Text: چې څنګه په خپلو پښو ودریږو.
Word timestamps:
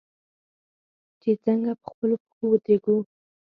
چې 1.21 1.31
څنګه 1.45 1.71
په 1.81 1.85
خپلو 1.91 2.15
پښو 2.23 2.45
ودریږو. 2.49 2.97